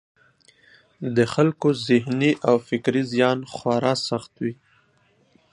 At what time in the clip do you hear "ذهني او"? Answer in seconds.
1.87-2.55